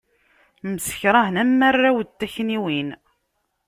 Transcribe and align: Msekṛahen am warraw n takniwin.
Msekṛahen 0.73 1.35
am 1.41 1.51
warraw 1.61 1.97
n 2.05 2.07
takniwin. 2.19 2.89